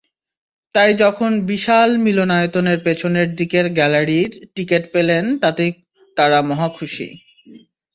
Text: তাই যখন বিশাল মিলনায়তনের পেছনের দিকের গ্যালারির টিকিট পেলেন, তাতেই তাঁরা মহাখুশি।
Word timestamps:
তাই 0.75 0.91
যখন 1.03 1.31
বিশাল 1.47 1.89
মিলনায়তনের 2.05 2.79
পেছনের 2.85 3.27
দিকের 3.35 3.65
গ্যালারির 3.77 4.31
টিকিট 4.55 4.83
পেলেন, 4.93 5.23
তাতেই 5.43 5.71
তাঁরা 6.17 6.39
মহাখুশি। 6.49 7.07